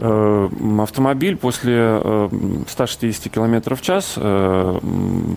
Э, 0.00 0.48
автомобиль 0.80 1.36
после 1.36 2.00
160 2.68 3.26
э, 3.26 3.30
км 3.30 3.74
в 3.74 3.80
час 3.80 4.14
э, 4.16 4.78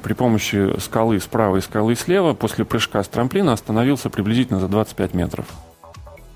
при 0.03 0.13
помощи 0.13 0.79
скалы 0.79 1.19
справа 1.19 1.57
и 1.57 1.61
скалы 1.61 1.95
слева 1.95 2.33
после 2.33 2.65
прыжка 2.65 3.01
с 3.03 3.07
трамплина 3.07 3.53
остановился 3.53 4.09
приблизительно 4.09 4.59
за 4.59 4.67
25 4.67 5.13
метров. 5.13 5.45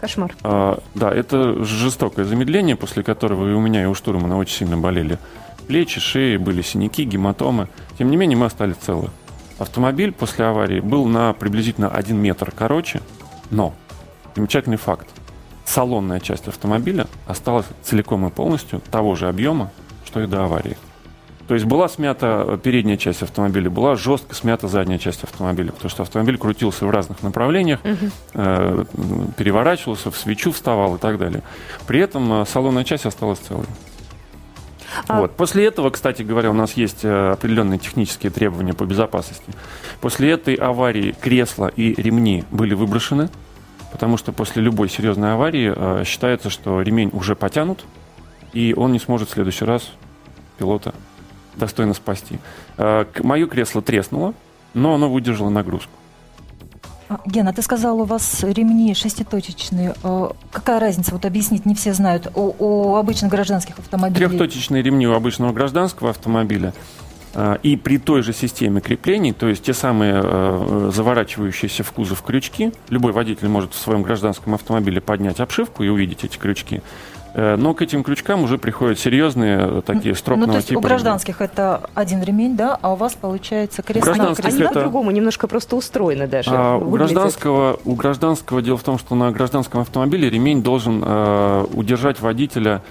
Кошмар. 0.06 0.36
А, 0.44 0.80
да, 0.94 1.12
это 1.12 1.64
жестокое 1.64 2.26
замедление, 2.26 2.76
после 2.76 3.04
которого 3.04 3.50
и 3.50 3.54
у 3.54 3.60
меня, 3.60 3.84
и 3.84 3.86
у 3.86 3.96
штурмана 3.96 4.38
очень 4.38 4.58
сильно 4.58 4.78
болели 4.78 5.18
плечи, 5.68 6.00
шеи, 6.00 6.38
были 6.38 6.62
синяки, 6.62 7.04
гематомы. 7.04 7.68
Тем 7.98 8.12
не 8.12 8.18
менее, 8.18 8.38
мы 8.38 8.46
остались 8.46 8.76
целы. 8.76 9.10
Автомобиль 9.58 10.12
после 10.12 10.46
аварии 10.46 10.80
был 10.80 11.06
на 11.06 11.34
приблизительно 11.34 11.90
1 11.90 12.16
метр 12.16 12.52
короче, 12.56 13.02
но 13.50 13.74
замечательный 14.36 14.78
факт– 14.78 15.08
салонная 15.66 16.20
часть 16.20 16.48
автомобиля 16.48 17.08
осталась 17.28 17.66
целиком 17.84 18.28
и 18.28 18.30
полностью 18.30 18.82
того 18.92 19.16
же 19.16 19.28
объема, 19.28 19.72
что 20.06 20.22
и 20.22 20.28
до 20.28 20.44
аварии. 20.44 20.78
То 21.48 21.54
есть 21.54 21.66
была 21.66 21.88
смята 21.88 22.60
передняя 22.62 22.98
часть 22.98 23.22
автомобиля, 23.22 23.70
была 23.70 23.96
жестко 23.96 24.34
смята 24.34 24.68
задняя 24.68 24.98
часть 24.98 25.24
автомобиля, 25.24 25.72
потому 25.72 25.90
что 25.90 26.04
автомобиль 26.04 26.38
крутился 26.38 26.86
в 26.86 26.90
разных 26.90 27.22
направлениях, 27.22 27.80
угу. 27.84 28.12
э, 28.34 28.86
переворачивался, 29.38 30.10
в 30.10 30.18
свечу 30.18 30.52
вставал 30.52 30.96
и 30.96 30.98
так 30.98 31.20
далее. 31.20 31.44
При 31.86 32.00
этом 32.00 32.42
э, 32.42 32.46
салонная 32.46 32.84
часть 32.84 33.06
осталась 33.06 33.40
целой. 33.40 33.68
А... 35.08 35.22
Вот. 35.22 35.36
После 35.36 35.66
этого, 35.66 35.92
кстати 35.92 36.24
говоря, 36.24 36.50
у 36.50 36.54
нас 36.54 36.74
есть 36.74 37.04
э, 37.04 37.32
определенные 37.32 37.78
технические 37.78 38.32
требования 38.32 38.74
по 38.74 38.86
безопасности. 38.86 39.52
После 40.02 40.32
этой 40.32 40.56
аварии 40.56 41.16
кресла 41.22 41.68
и 41.68 41.94
ремни 42.02 42.44
были 42.50 42.74
выброшены 42.74 43.30
потому 43.96 44.18
что 44.18 44.34
после 44.34 44.62
любой 44.62 44.90
серьезной 44.90 45.36
аварии 45.36 45.72
э, 45.74 46.04
считается, 46.04 46.50
что 46.50 46.82
ремень 46.82 47.12
уже 47.14 47.34
потянут, 47.34 47.86
и 48.52 48.74
он 48.76 48.92
не 48.92 49.00
сможет 49.00 49.30
в 49.30 49.32
следующий 49.32 49.64
раз 49.64 49.90
пилота 50.58 50.94
достойно 51.58 51.94
спасти. 51.94 52.40
Э, 52.78 53.06
мое 53.24 53.48
кресло 53.48 53.82
треснуло, 53.82 54.34
но 54.74 54.96
оно 54.96 55.10
выдержало 55.10 55.50
нагрузку. 55.50 55.92
А, 57.08 57.20
Гена, 57.26 57.54
ты 57.54 57.62
сказал, 57.62 58.00
у 58.02 58.04
вас 58.04 58.44
ремни 58.44 58.94
шеститочечные. 58.96 59.94
Э, 60.04 60.30
какая 60.52 60.80
разница? 60.80 61.12
Вот 61.12 61.26
объяснить 61.26 61.66
не 61.66 61.76
все 61.76 61.94
знают. 61.94 62.32
У, 62.36 62.54
у 62.58 62.96
обычных 62.96 63.30
гражданских 63.30 63.78
автомобилей. 63.78 64.28
Трехточечные 64.28 64.82
ремни 64.82 65.08
у 65.08 65.14
обычного 65.14 65.54
гражданского 65.54 66.10
автомобиля 66.10 66.74
и 67.64 67.76
при 67.76 67.98
той 67.98 68.22
же 68.24 68.34
системе 68.34 68.80
креплений, 68.80 69.34
то 69.34 69.48
есть 69.48 69.64
те 69.64 69.74
самые 69.74 70.22
э, 70.24 70.92
заворачивающиеся 70.94 71.84
в 71.84 71.92
кузов 71.92 72.22
крючки, 72.22 72.72
любой 72.90 73.12
водитель 73.12 73.50
может 73.50 73.74
в 73.74 73.78
своем 73.78 74.04
гражданском 74.04 74.54
автомобиле 74.54 75.02
поднять 75.02 75.40
обшивку 75.40 75.84
и 75.84 75.90
увидеть 75.90 76.24
эти 76.24 76.38
крючки. 76.38 76.82
Э, 77.34 77.58
но 77.58 77.74
к 77.74 77.82
этим 77.82 78.02
крючкам 78.02 78.44
уже 78.44 78.58
приходят 78.58 78.98
серьезные 78.98 79.82
такие 79.82 80.16
стропного 80.16 80.48
ну, 80.48 80.54
то 80.54 80.58
есть 80.58 80.70
типа. 80.70 80.80
У 80.80 80.82
гражданских 80.82 81.40
ремень. 81.40 81.52
это 81.52 81.82
один 81.94 82.24
ремень, 82.24 82.56
да, 82.56 82.80
а 82.82 82.94
у 82.94 82.96
вас 82.96 83.14
получается 83.14 83.82
крест 83.82 84.08
на 84.08 84.34
крест. 84.34 84.46
Они 84.46 84.62
это... 84.62 84.74
по-другому 84.74 85.12
немножко 85.12 85.48
просто 85.48 85.76
устроены 85.76 86.28
даже. 86.28 86.52
А, 86.54 86.78
у, 86.78 86.90
гражданского, 86.92 87.78
у 87.84 87.96
гражданского 87.96 88.62
дело 88.62 88.78
в 88.78 88.84
том, 88.84 88.98
что 88.98 89.16
на 89.16 89.32
гражданском 89.32 89.82
автомобиле 89.82 90.30
ремень 90.30 90.64
должен 90.64 91.04
э, 91.06 91.66
удержать 91.74 92.22
водителя 92.22 92.82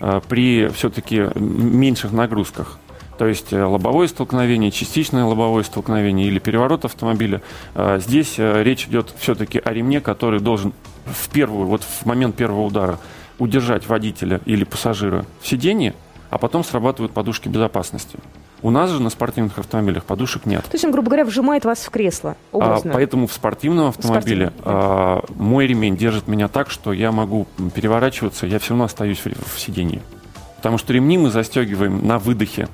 э, 0.00 0.20
при 0.28 0.66
все-таки 0.70 1.28
меньших 1.36 2.10
нагрузках 2.10 2.80
то 3.22 3.28
есть 3.28 3.52
э, 3.52 3.64
лобовое 3.64 4.08
столкновение, 4.08 4.72
частичное 4.72 5.24
лобовое 5.24 5.62
столкновение 5.62 6.26
или 6.26 6.40
переворот 6.40 6.84
автомобиля. 6.84 7.40
А, 7.72 8.00
здесь 8.00 8.34
э, 8.36 8.64
речь 8.64 8.86
идет 8.86 9.14
все-таки 9.16 9.62
о 9.64 9.72
ремне, 9.72 10.00
который 10.00 10.40
должен 10.40 10.72
в 11.04 11.28
первую, 11.28 11.68
вот 11.68 11.84
в 11.84 12.04
момент 12.04 12.34
первого 12.34 12.62
удара 12.62 12.98
удержать 13.38 13.86
водителя 13.86 14.40
или 14.44 14.64
пассажира 14.64 15.24
в 15.40 15.46
сиденье, 15.46 15.94
а 16.30 16.38
потом 16.38 16.64
срабатывают 16.64 17.12
подушки 17.12 17.46
безопасности. 17.46 18.18
У 18.60 18.70
нас 18.70 18.90
же 18.90 19.00
на 19.00 19.08
спортивных 19.08 19.56
автомобилях 19.56 20.02
подушек 20.02 20.44
нет. 20.44 20.64
То 20.64 20.72
есть 20.72 20.84
он, 20.84 20.90
грубо 20.90 21.06
говоря, 21.06 21.24
вжимает 21.24 21.64
вас 21.64 21.78
в 21.78 21.90
кресло. 21.90 22.36
А, 22.52 22.80
поэтому 22.92 23.28
в 23.28 23.32
спортивном 23.32 23.90
автомобиле 23.90 24.46
Спортивный. 24.48 24.62
а, 24.64 25.24
мой 25.36 25.68
ремень 25.68 25.96
держит 25.96 26.26
меня 26.26 26.48
так, 26.48 26.70
что 26.70 26.92
я 26.92 27.12
могу 27.12 27.46
переворачиваться, 27.72 28.48
я 28.48 28.58
все 28.58 28.70
равно 28.70 28.86
остаюсь 28.86 29.20
в, 29.20 29.54
в 29.54 29.60
сиденье. 29.60 30.02
Потому 30.62 30.78
что 30.78 30.92
ремни 30.92 31.18
мы 31.18 31.30
застегиваем 31.30 32.06
на 32.06 32.20
выдохе. 32.20 32.68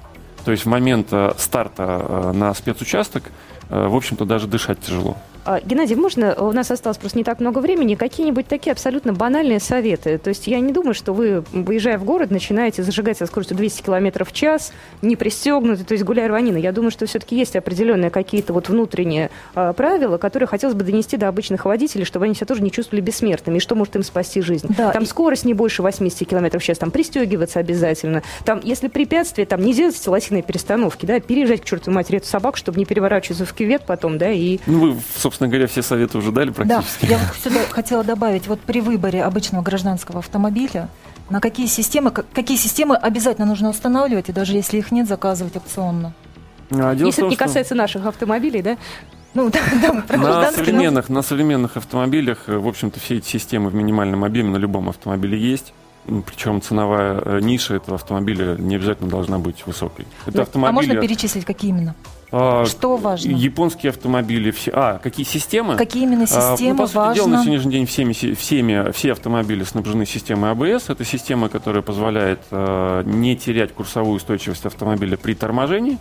То 0.48 0.52
есть 0.52 0.64
в 0.64 0.68
момент 0.70 1.08
э, 1.10 1.32
старта 1.36 2.06
э, 2.08 2.32
на 2.32 2.54
спецучасток, 2.54 3.24
э, 3.68 3.86
в 3.86 3.94
общем-то, 3.94 4.24
даже 4.24 4.46
дышать 4.46 4.80
тяжело. 4.80 5.18
А, 5.48 5.62
Геннадий, 5.64 5.96
можно, 5.96 6.34
у 6.34 6.52
нас 6.52 6.70
осталось 6.70 6.98
просто 6.98 7.16
не 7.16 7.24
так 7.24 7.40
много 7.40 7.60
времени, 7.60 7.94
какие-нибудь 7.94 8.46
такие 8.46 8.70
абсолютно 8.70 9.14
банальные 9.14 9.60
советы? 9.60 10.18
То 10.18 10.28
есть 10.28 10.46
я 10.46 10.60
не 10.60 10.74
думаю, 10.74 10.92
что 10.92 11.14
вы, 11.14 11.42
выезжая 11.52 11.96
в 11.96 12.04
город, 12.04 12.30
начинаете 12.30 12.82
зажигать 12.82 13.16
со 13.16 13.24
скоростью 13.24 13.56
200 13.56 13.80
км 13.80 14.26
в 14.26 14.32
час, 14.34 14.74
не 15.00 15.16
пристегнуты, 15.16 15.84
то 15.84 15.94
есть 15.94 16.04
гуляя 16.04 16.28
рванина. 16.28 16.58
Я 16.58 16.70
думаю, 16.70 16.90
что 16.90 17.06
все-таки 17.06 17.34
есть 17.34 17.56
определенные 17.56 18.10
какие-то 18.10 18.52
вот 18.52 18.68
внутренние 18.68 19.30
э, 19.54 19.72
правила, 19.74 20.18
которые 20.18 20.48
хотелось 20.48 20.74
бы 20.74 20.84
донести 20.84 21.16
до 21.16 21.28
обычных 21.28 21.64
водителей, 21.64 22.04
чтобы 22.04 22.26
они 22.26 22.34
себя 22.34 22.44
тоже 22.44 22.62
не 22.62 22.70
чувствовали 22.70 23.00
бессмертными, 23.00 23.56
и 23.56 23.60
что 23.60 23.74
может 23.74 23.96
им 23.96 24.02
спасти 24.02 24.42
жизнь. 24.42 24.68
Да. 24.76 24.92
Там 24.92 25.06
скорость 25.06 25.46
не 25.46 25.54
больше 25.54 25.80
80 25.80 26.28
км 26.28 26.58
в 26.58 26.62
час, 26.62 26.76
там 26.76 26.90
пристегиваться 26.90 27.58
обязательно. 27.58 28.22
Там, 28.44 28.60
если 28.62 28.88
препятствие, 28.88 29.46
там 29.46 29.62
не 29.62 29.72
делать 29.72 29.96
лосиной 30.06 30.37
перестановки, 30.42 31.06
да, 31.06 31.20
переезжать 31.20 31.62
к 31.62 31.64
чертовой 31.64 31.96
матери 31.96 32.18
эту 32.18 32.26
собаку, 32.26 32.56
чтобы 32.56 32.78
не 32.78 32.84
переворачиваться 32.84 33.44
в 33.44 33.52
кювет 33.52 33.82
потом, 33.86 34.18
да, 34.18 34.30
и... 34.30 34.58
Ну, 34.66 34.92
вы, 34.92 35.00
собственно, 35.16 35.48
говоря, 35.48 35.66
все 35.66 35.82
советы 35.82 36.18
уже 36.18 36.32
дали 36.32 36.50
практически. 36.50 37.06
Да, 37.06 37.12
я 37.12 37.18
вот 37.18 37.36
сюда 37.42 37.60
хотела 37.70 38.04
добавить, 38.04 38.46
вот 38.46 38.60
при 38.60 38.80
выборе 38.80 39.22
обычного 39.22 39.62
гражданского 39.62 40.20
автомобиля, 40.20 40.88
на 41.30 41.40
какие 41.40 41.66
системы, 41.66 42.10
какие 42.10 42.56
системы 42.56 42.96
обязательно 42.96 43.46
нужно 43.46 43.70
устанавливать, 43.70 44.28
и 44.28 44.32
даже 44.32 44.54
если 44.54 44.78
их 44.78 44.90
нет, 44.92 45.06
заказывать 45.08 45.56
опционно? 45.56 46.14
А, 46.70 46.92
если 46.92 47.24
это 47.24 47.30
не 47.30 47.36
касается 47.36 47.74
наших 47.74 48.06
автомобилей, 48.06 48.62
да? 48.62 48.76
Ну, 49.34 49.50
да, 49.50 49.60
да, 50.08 50.16
на, 50.16 50.52
современных, 50.52 51.08
на 51.08 51.22
современных 51.22 51.76
автомобилях, 51.76 52.44
э, 52.46 52.56
в 52.56 52.66
общем-то, 52.66 52.98
все 52.98 53.16
эти 53.16 53.26
системы 53.26 53.70
в 53.70 53.74
минимальном 53.74 54.24
объеме 54.24 54.50
на 54.50 54.56
любом 54.56 54.88
автомобиле 54.88 55.38
есть. 55.38 55.72
Причем 56.26 56.60
ценовая 56.62 57.20
э, 57.24 57.40
ниша 57.40 57.74
этого 57.74 57.96
автомобиля 57.96 58.56
не 58.56 58.76
обязательно 58.76 59.10
должна 59.10 59.38
быть 59.38 59.66
высокой. 59.66 60.06
Это 60.26 60.38
ну, 60.38 60.42
автомобили... 60.42 60.70
А 60.70 60.72
можно 60.72 61.00
перечислить, 61.00 61.44
какие 61.44 61.70
именно? 61.70 61.94
А, 62.30 62.64
Что 62.66 62.96
важно? 62.96 63.30
Японские 63.30 63.90
автомобили, 63.90 64.50
все. 64.50 64.70
А, 64.74 64.98
какие 64.98 65.24
системы? 65.24 65.76
Какие 65.76 66.04
именно 66.04 66.26
системы 66.26 66.70
а, 66.70 66.72
ну, 66.72 66.76
по 66.76 66.86
сути 66.86 66.96
важно? 66.96 67.14
дела, 67.14 67.28
на 67.28 67.42
сегодняшний 67.42 67.72
день 67.72 67.86
всеми, 67.86 68.12
всеми, 68.12 68.90
все 68.92 69.12
автомобили 69.12 69.64
снабжены 69.64 70.04
системой 70.06 70.50
АБС. 70.50 70.90
Это 70.90 71.04
система, 71.04 71.48
которая 71.48 71.82
позволяет 71.82 72.40
э, 72.50 73.02
не 73.06 73.36
терять 73.36 73.72
курсовую 73.72 74.16
устойчивость 74.16 74.66
автомобиля 74.66 75.16
при 75.16 75.34
торможении. 75.34 75.98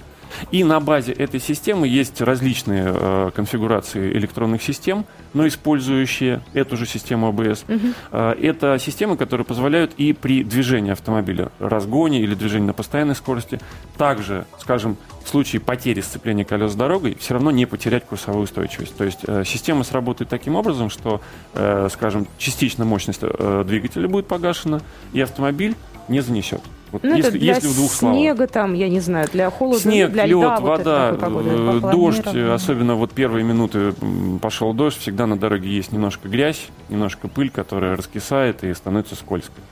И 0.51 0.63
на 0.63 0.79
базе 0.79 1.11
этой 1.11 1.39
системы 1.39 1.87
есть 1.87 2.21
различные 2.21 2.85
э, 2.87 3.31
конфигурации 3.35 4.11
электронных 4.13 4.61
систем, 4.61 5.05
но 5.33 5.47
использующие 5.47 6.41
эту 6.53 6.77
же 6.77 6.85
систему 6.85 7.31
ABS. 7.31 7.63
Угу. 7.67 7.93
Э, 8.11 8.35
это 8.41 8.77
системы, 8.79 9.17
которые 9.17 9.45
позволяют 9.45 9.93
и 9.97 10.13
при 10.13 10.43
движении 10.43 10.91
автомобиля, 10.91 11.51
разгоне 11.59 12.21
или 12.21 12.35
движении 12.35 12.67
на 12.67 12.73
постоянной 12.73 13.15
скорости, 13.15 13.59
также, 13.97 14.45
скажем, 14.59 14.97
в 15.27 15.29
случае 15.29 15.59
потери 15.59 15.99
сцепления 15.99 16.45
колес 16.45 16.71
с 16.71 16.75
дорогой, 16.75 17.17
все 17.19 17.33
равно 17.33 17.51
не 17.51 17.65
потерять 17.65 18.05
курсовую 18.05 18.45
устойчивость. 18.45 18.95
То 18.95 19.03
есть 19.03 19.19
э, 19.27 19.43
система 19.45 19.83
сработает 19.83 20.29
таким 20.29 20.55
образом, 20.55 20.89
что, 20.89 21.21
э, 21.53 21.89
скажем, 21.91 22.27
частично 22.37 22.85
мощность 22.85 23.19
э, 23.21 23.63
двигателя 23.67 24.07
будет 24.07 24.27
погашена, 24.27 24.79
и 25.11 25.19
автомобиль 25.19 25.75
не 26.07 26.21
занесет. 26.21 26.61
Вот 26.91 27.03
ну, 27.03 27.15
если, 27.15 27.31
это 27.31 27.39
для 27.39 27.55
если 27.55 27.67
в 27.67 27.75
двух 27.75 27.91
снега 27.91 28.35
словах. 28.35 28.51
там, 28.51 28.73
я 28.73 28.87
не 28.87 29.01
знаю, 29.01 29.27
для 29.31 29.49
холода, 29.49 29.79
Снег, 29.81 30.11
для 30.11 30.25
лед, 30.25 30.37
льда, 30.37 30.59
вода, 30.59 31.11
вот 31.11 31.45
э, 31.45 31.91
дождь, 31.91 32.27
особенно 32.27 32.95
вот 32.95 33.11
первые 33.11 33.43
минуты 33.43 33.93
пошел 34.41 34.73
дождь, 34.73 34.97
всегда 34.97 35.27
на 35.27 35.37
дороге 35.37 35.69
есть 35.69 35.91
немножко 35.91 36.29
грязь, 36.29 36.67
немножко 36.87 37.27
пыль, 37.27 37.49
которая 37.49 37.97
раскисает 37.97 38.63
и 38.63 38.73
становится 38.73 39.15
скользкой. 39.15 39.63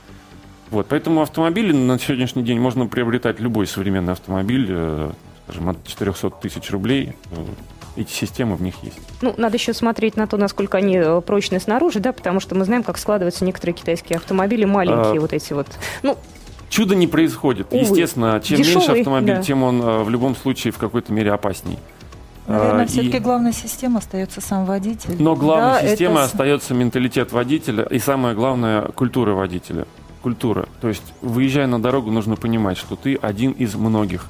Вот, 0.70 0.88
поэтому 0.88 1.22
автомобили 1.22 1.72
на 1.72 1.98
сегодняшний 1.98 2.42
день 2.42 2.60
можно 2.60 2.86
приобретать 2.86 3.40
любой 3.40 3.66
современный 3.66 4.12
автомобиль, 4.12 4.66
э, 4.68 5.10
скажем, 5.44 5.70
от 5.70 5.86
400 5.86 6.30
тысяч 6.30 6.70
рублей. 6.70 7.14
Э, 7.96 8.00
эти 8.00 8.12
системы 8.12 8.56
в 8.56 8.62
них 8.62 8.74
есть. 8.82 8.98
Ну, 9.22 9.34
надо 9.36 9.56
еще 9.56 9.72
смотреть 9.74 10.16
на 10.16 10.26
то, 10.26 10.36
насколько 10.36 10.78
они 10.78 11.00
прочные 11.26 11.60
снаружи, 11.60 12.00
да, 12.00 12.12
потому 12.12 12.40
что 12.40 12.54
мы 12.54 12.64
знаем, 12.64 12.82
как 12.82 12.98
складываются 12.98 13.44
некоторые 13.44 13.74
китайские 13.74 14.18
автомобили, 14.18 14.64
маленькие 14.64 15.18
а, 15.18 15.20
вот 15.20 15.32
эти 15.32 15.52
вот. 15.52 15.66
Ну, 16.02 16.16
Чудо 16.68 16.94
не 16.94 17.06
происходит. 17.06 17.68
Увы. 17.70 17.80
Естественно, 17.80 18.40
чем 18.42 18.58
Дешевый, 18.58 18.86
меньше 18.86 19.00
автомобиль, 19.00 19.36
да. 19.36 19.42
тем 19.42 19.62
он 19.62 19.80
э, 19.80 20.02
в 20.02 20.10
любом 20.10 20.34
случае 20.36 20.72
в 20.72 20.78
какой-то 20.78 21.12
мере 21.12 21.32
опасней. 21.32 21.78
Наверное, 22.46 22.84
а, 22.84 22.86
все-таки 22.86 23.18
главная 23.18 23.52
система 23.52 23.98
остается 23.98 24.40
сам 24.40 24.66
водитель. 24.66 25.16
Но 25.18 25.34
главной 25.34 25.82
да, 25.82 25.88
системой 25.88 26.16
это... 26.18 26.24
остается 26.24 26.74
менталитет 26.74 27.32
водителя 27.32 27.84
и 27.84 27.98
самое 27.98 28.34
главное 28.34 28.82
культура 28.82 29.32
водителя. 29.32 29.86
Культура. 30.22 30.68
То 30.80 30.88
есть, 30.88 31.02
выезжая 31.22 31.66
на 31.66 31.80
дорогу, 31.80 32.10
нужно 32.10 32.36
понимать, 32.36 32.78
что 32.78 32.96
ты 32.96 33.16
один 33.16 33.52
из 33.52 33.74
многих. 33.74 34.26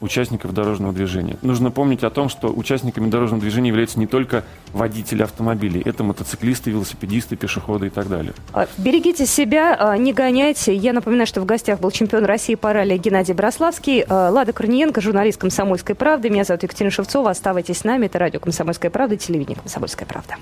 Участников 0.00 0.54
дорожного 0.54 0.92
движения. 0.92 1.36
Нужно 1.42 1.70
помнить 1.70 2.02
о 2.02 2.10
том, 2.10 2.28
что 2.28 2.48
участниками 2.48 3.10
дорожного 3.10 3.40
движения 3.40 3.68
являются 3.68 3.98
не 3.98 4.06
только 4.06 4.44
водители 4.72 5.22
автомобилей, 5.22 5.82
это 5.84 6.02
мотоциклисты, 6.04 6.70
велосипедисты, 6.70 7.36
пешеходы 7.36 7.88
и 7.88 7.90
так 7.90 8.08
далее. 8.08 8.32
А, 8.52 8.66
берегите 8.78 9.26
себя, 9.26 9.76
а, 9.78 9.96
не 9.96 10.12
гоняйте. 10.12 10.74
Я 10.74 10.92
напоминаю, 10.92 11.26
что 11.26 11.40
в 11.40 11.44
гостях 11.44 11.80
был 11.80 11.90
чемпион 11.90 12.24
России 12.24 12.54
по 12.54 12.72
ралли 12.72 12.96
Геннадий 12.96 13.34
Брославский, 13.34 14.04
а, 14.08 14.30
Лада 14.30 14.52
Корниенко, 14.52 15.00
журналист 15.00 15.38
«Комсомольской 15.38 15.94
правды». 15.94 16.30
Меня 16.30 16.44
зовут 16.44 16.62
Екатерина 16.62 16.90
Шевцова. 16.90 17.30
Оставайтесь 17.30 17.78
с 17.78 17.84
нами. 17.84 18.06
Это 18.06 18.18
радио 18.18 18.40
«Комсомольская 18.40 18.90
правда», 18.90 19.16
телевидение 19.16 19.58
«Комсомольская 19.60 20.06
правда». 20.06 20.36